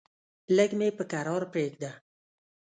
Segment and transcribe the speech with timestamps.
[0.55, 1.91] لږ مې په کرار پرېږده!